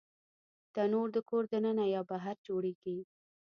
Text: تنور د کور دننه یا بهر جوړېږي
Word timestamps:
تنور 0.73 1.07
د 1.15 1.17
کور 1.29 1.43
دننه 1.51 1.85
یا 1.93 2.01
بهر 2.09 2.35
جوړېږي 2.47 2.97